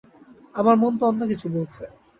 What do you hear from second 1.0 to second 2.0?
অন্যকিছু বলছে।